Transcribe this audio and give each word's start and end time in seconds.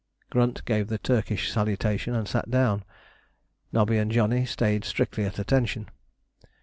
Grunt 0.31 0.65
gave 0.65 0.87
the 0.87 0.97
Turkish 0.97 1.51
salutation 1.51 2.15
and 2.15 2.27
sat 2.27 2.49
down. 2.49 2.83
Nobby 3.71 3.99
and 3.99 4.11
Johnny 4.11 4.47
stayed 4.47 4.83
strictly 4.83 5.25
at 5.25 5.37
attention. 5.37 5.89